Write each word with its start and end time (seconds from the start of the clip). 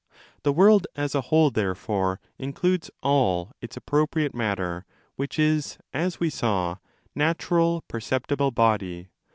The 0.41 0.51
world 0.51 0.87
asa 0.95 1.21
whole, 1.21 1.51
therefore, 1.51 2.19
includes 2.39 2.89
all 3.03 3.51
its 3.61 3.77
appropriate 3.77 4.33
matter, 4.33 4.83
which 5.15 5.37
is, 5.37 5.77
as 5.93 6.19
we 6.19 6.31
saw, 6.31 6.77
natural 7.13 7.83
perceptible 7.87 8.49
body. 8.49 9.09